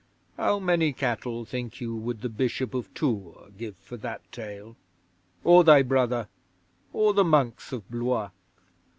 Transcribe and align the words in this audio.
How 0.35 0.57
many 0.57 0.93
cattle, 0.93 1.45
think 1.45 1.79
you, 1.79 1.95
would 1.95 2.21
the 2.21 2.27
Bishop 2.29 2.73
of 2.73 2.91
Tours 2.95 3.51
give 3.55 3.77
for 3.77 3.97
that 3.97 4.31
tale? 4.31 4.75
Or 5.43 5.63
thy 5.63 5.83
brother? 5.83 6.27
Or 6.91 7.13
the 7.13 7.23
Monks 7.23 7.71
of 7.71 7.87
Blois? 7.87 8.31